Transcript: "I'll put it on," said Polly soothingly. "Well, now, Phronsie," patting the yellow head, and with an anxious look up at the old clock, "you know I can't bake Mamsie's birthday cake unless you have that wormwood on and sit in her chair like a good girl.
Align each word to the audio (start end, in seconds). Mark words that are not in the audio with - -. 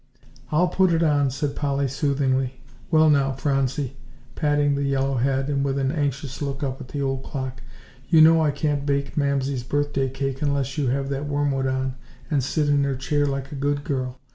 "I'll 0.51 0.67
put 0.67 0.91
it 0.91 1.03
on," 1.03 1.29
said 1.29 1.55
Polly 1.55 1.87
soothingly. 1.87 2.55
"Well, 2.89 3.07
now, 3.07 3.33
Phronsie," 3.33 3.97
patting 4.33 4.73
the 4.73 4.81
yellow 4.81 5.17
head, 5.17 5.47
and 5.47 5.63
with 5.63 5.77
an 5.77 5.91
anxious 5.91 6.41
look 6.41 6.63
up 6.63 6.81
at 6.81 6.87
the 6.87 7.03
old 7.03 7.21
clock, 7.21 7.61
"you 8.09 8.19
know 8.19 8.41
I 8.41 8.49
can't 8.49 8.83
bake 8.83 9.15
Mamsie's 9.15 9.61
birthday 9.61 10.09
cake 10.09 10.41
unless 10.41 10.75
you 10.75 10.87
have 10.87 11.09
that 11.09 11.27
wormwood 11.27 11.67
on 11.67 11.97
and 12.31 12.43
sit 12.43 12.67
in 12.67 12.83
her 12.83 12.95
chair 12.95 13.27
like 13.27 13.51
a 13.51 13.55
good 13.63 13.83
girl. 13.83 14.17